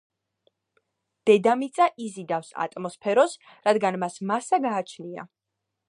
[1.29, 3.37] დედამიწა იზიდავს ატმოსფეროს
[3.69, 5.29] რადგან მას მასა გააჩნია